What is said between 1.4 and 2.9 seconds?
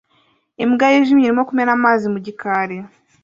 kumena amazi mu gikari